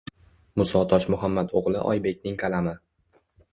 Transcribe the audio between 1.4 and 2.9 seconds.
o`g`li Oybekning qalami